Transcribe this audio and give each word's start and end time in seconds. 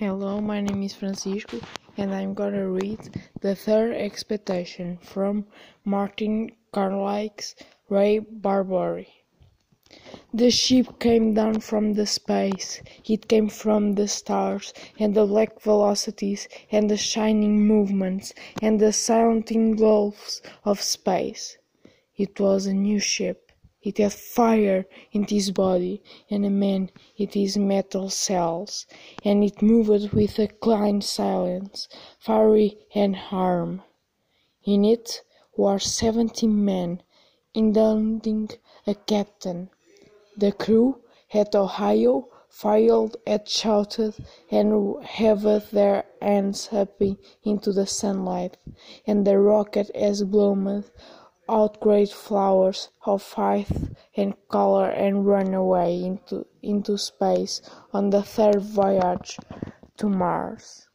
Hello, 0.00 0.40
my 0.40 0.62
name 0.62 0.82
is 0.82 0.94
Francisco 0.94 1.60
and 1.98 2.14
I'm 2.14 2.32
gonna 2.32 2.66
read 2.66 3.00
The 3.42 3.54
Third 3.54 3.92
Expedition 3.92 4.96
from 5.02 5.44
Martian 5.84 6.52
Chronicles 6.72 7.54
Ray 7.90 8.20
Bradbury. 8.20 9.08
The 10.32 10.50
ship 10.50 11.00
came 11.00 11.34
down 11.34 11.60
from 11.60 11.92
the 11.92 12.06
space, 12.06 12.80
it 13.04 13.28
came 13.28 13.50
from 13.50 13.92
the 13.92 14.08
stars, 14.08 14.72
and 14.98 15.14
the 15.14 15.26
black 15.26 15.60
velocities, 15.60 16.48
and 16.72 16.88
the 16.88 16.96
shining 16.96 17.66
movements, 17.66 18.32
and 18.62 18.80
the 18.80 18.94
silent 18.94 19.52
engulfs 19.52 20.40
of 20.64 20.80
space. 20.80 21.58
It 22.16 22.40
was 22.40 22.64
a 22.64 22.72
new 22.72 23.00
ship. 23.00 23.49
It 23.82 23.96
had 23.96 24.12
fire 24.12 24.86
in 25.10 25.24
its 25.30 25.50
body, 25.50 26.02
and 26.28 26.44
a 26.44 26.50
man 26.50 26.90
in 27.16 27.30
its 27.32 27.56
metal 27.56 28.10
cells, 28.10 28.86
and 29.24 29.42
it 29.42 29.62
moved 29.62 30.12
with 30.12 30.38
a 30.38 30.48
clean 30.48 31.00
silence, 31.00 31.88
fiery 32.18 32.76
and 32.94 33.16
harm. 33.16 33.82
In 34.64 34.84
it 34.84 35.22
were 35.56 35.78
seventy 35.78 36.46
men, 36.46 37.02
including 37.54 38.50
a 38.86 38.94
captain. 38.94 39.70
The 40.36 40.52
crew 40.52 41.00
at 41.32 41.54
Ohio 41.54 42.28
fired 42.50 43.16
and 43.26 43.48
shouted 43.48 44.14
and 44.50 44.96
waved 44.96 45.72
their 45.72 46.04
hands 46.20 46.68
up 46.70 47.00
into 47.44 47.72
the 47.72 47.86
sunlight, 47.86 48.58
and 49.06 49.26
the 49.26 49.38
rocket 49.38 49.90
has 49.94 50.22
bloomed 50.24 50.84
out 51.50 51.80
great 51.80 52.10
flowers 52.10 52.90
of 53.04 53.22
faith 53.22 53.92
and 54.16 54.34
color 54.48 54.88
and 54.88 55.26
run 55.26 55.52
away 55.52 56.02
into, 56.04 56.46
into 56.62 56.96
space 56.96 57.60
on 57.92 58.10
the 58.10 58.22
third 58.22 58.62
voyage 58.62 59.36
to 59.96 60.08
Mars. 60.08 60.86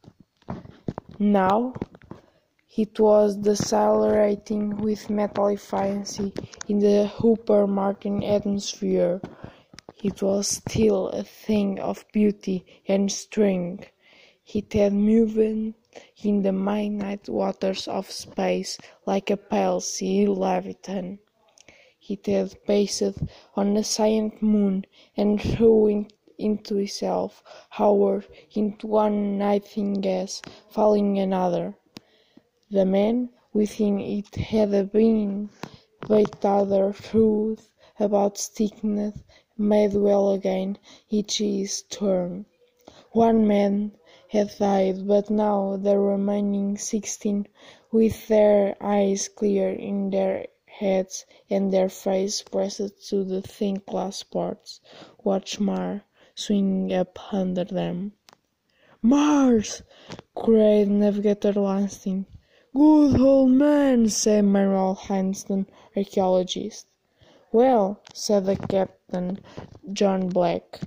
Now 1.18 1.74
it 2.76 2.98
was 3.00 3.36
decelerating 3.36 4.76
with 4.76 5.10
metal 5.10 5.48
efficiency 5.48 6.32
in 6.68 6.78
the 6.78 7.10
upper 7.24 7.66
Martian 7.66 8.22
atmosphere. 8.22 9.20
It 10.02 10.22
was 10.22 10.48
still 10.48 11.08
a 11.08 11.22
thing 11.22 11.80
of 11.80 12.04
beauty 12.12 12.64
and 12.86 13.10
strength. 13.10 13.90
It 14.46 14.72
had 14.74 14.92
moved 14.92 15.74
in 16.22 16.42
the 16.42 16.52
midnight 16.52 17.28
waters 17.28 17.88
of 17.88 18.10
space 18.10 18.76
like 19.06 19.30
a 19.30 19.36
pale 19.36 19.80
sea 19.80 20.26
leviathan. 20.28 21.18
It 22.08 22.26
had 22.26 22.62
paced 22.66 23.18
on 23.54 23.74
the 23.74 23.82
silent 23.82 24.42
moon 24.42 24.84
and 25.16 25.40
threw 25.40 26.06
into 26.38 26.76
itself, 26.76 27.42
hour 27.78 28.24
into 28.54 28.86
one 28.86 29.38
nighting 29.38 29.94
gas, 29.94 30.42
falling 30.68 31.18
another. 31.18 31.78
The 32.70 32.84
man 32.84 33.30
within 33.52 33.98
it 34.00 34.34
had 34.34 34.92
been 34.92 35.48
but 36.06 36.44
other 36.44 36.92
truth 36.92 37.70
about 37.98 38.36
sickness 38.36 39.22
made 39.56 39.94
well 39.94 40.32
again 40.32 40.76
each 41.08 41.38
his 41.38 41.82
turn. 41.88 42.44
One 43.12 43.46
man 43.46 43.92
had 44.28 44.50
died, 44.58 45.06
but 45.06 45.30
now 45.30 45.76
the 45.76 45.98
remaining 45.98 46.76
sixteen, 46.76 47.46
with 47.92 48.26
their 48.28 48.76
eyes 48.80 49.28
clear 49.28 49.70
in 49.70 50.10
their 50.10 50.46
heads 50.66 51.24
and 51.48 51.72
their 51.72 51.88
faces 51.88 52.42
pressed 52.42 53.08
to 53.08 53.24
the 53.24 53.40
thin 53.40 53.80
glass 53.86 54.22
ports, 54.24 54.80
watched 55.24 55.60
Mars 55.60 56.00
swinging 56.34 56.92
up 56.92 57.32
under 57.32 57.64
them. 57.64 58.12
"Mars!" 59.00 59.82
cried 60.34 60.88
Navigator 60.88 61.52
Lansing. 61.52 62.26
"Good 62.74 63.20
old 63.20 63.50
man!" 63.50 64.08
said 64.08 64.44
Manuel 64.44 64.96
Hinkston, 64.96 65.66
archaeologist. 65.96 66.86
"Well," 67.52 68.00
said 68.12 68.44
the 68.46 68.56
captain, 68.56 69.38
John 69.92 70.28
Black. 70.28 70.80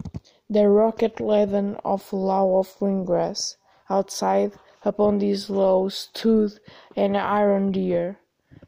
The 0.52 0.68
rocket 0.68 1.20
laden 1.20 1.76
of 1.86 2.12
law 2.12 2.58
of 2.58 2.76
greengrass. 2.80 3.58
Outside, 3.88 4.54
upon 4.84 5.20
this 5.20 5.48
lawn 5.48 5.92
stood 5.92 6.60
an 6.96 7.16
iron 7.16 7.72
deer. 7.72 8.18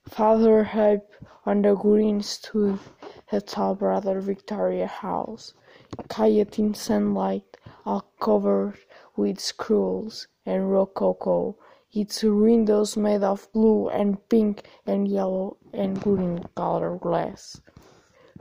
Farther 0.07 0.63
up 0.75 1.09
on 1.43 1.63
the 1.63 1.73
green 1.73 2.21
stood 2.21 2.77
a 3.31 3.41
tall 3.41 3.73
brother 3.73 4.21
Victoria 4.21 4.85
house, 4.85 5.55
quiet 6.07 6.59
in 6.59 6.75
sunlight, 6.75 7.57
all 7.83 8.05
covered 8.19 8.77
with 9.15 9.39
scrolls 9.39 10.27
and 10.45 10.71
rococo, 10.71 11.55
its 11.91 12.21
windows 12.21 12.95
made 12.95 13.23
of 13.23 13.51
blue 13.53 13.89
and 13.89 14.29
pink 14.29 14.67
and 14.85 15.07
yellow 15.07 15.57
and 15.73 15.99
green 15.99 16.45
colored 16.55 16.99
glass. 16.99 17.59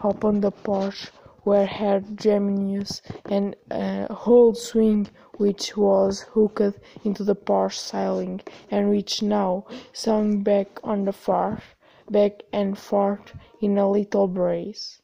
Upon 0.00 0.40
the 0.42 0.50
porch 0.50 1.10
where 1.42 1.66
had 1.66 2.18
Geminius 2.18 3.02
and 3.24 3.56
a 3.70 4.12
whole 4.12 4.54
swing 4.54 5.08
which 5.38 5.76
was 5.76 6.20
hooked 6.32 6.78
into 7.04 7.24
the 7.24 7.34
porch 7.34 7.78
ceiling 7.78 8.40
and 8.70 8.90
which 8.90 9.22
now 9.22 9.64
swung 9.92 10.42
back 10.42 10.78
on 10.84 11.04
the 11.04 11.12
farth, 11.12 11.74
back 12.10 12.42
and 12.52 12.78
forth 12.78 13.32
in 13.60 13.78
a 13.78 13.90
little 13.90 14.28
brace. 14.28 15.00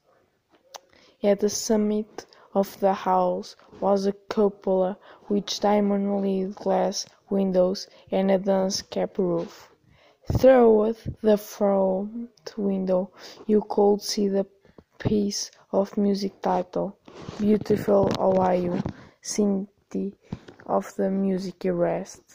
At 1.22 1.40
the 1.40 1.48
summit 1.48 2.26
of 2.54 2.78
the 2.80 2.92
house 2.92 3.56
was 3.80 4.06
a 4.06 4.12
cupola 4.12 4.98
with 5.28 5.60
diamond-lead 5.60 6.54
glass 6.54 7.06
windows 7.30 7.88
and 8.10 8.30
a 8.30 8.38
dance-cap 8.38 9.18
roof. 9.18 9.70
Through 10.38 10.96
the 11.22 11.36
front 11.36 12.30
window 12.56 13.10
you 13.46 13.62
could 13.68 14.02
see 14.02 14.28
the 14.28 14.44
piece 14.98 15.50
of 15.72 15.96
music 15.96 16.40
title 16.42 16.98
Beautiful 17.38 18.10
Ohio, 18.18 18.82
City 19.20 20.14
of 20.66 20.94
the 20.96 21.10
Music 21.10 21.56
Rest. 21.64 22.34